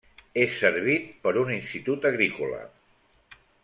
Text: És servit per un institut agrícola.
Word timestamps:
És 0.43 0.55
servit 0.61 1.13
per 1.27 1.35
un 1.43 1.53
institut 1.59 2.11
agrícola. 2.13 2.67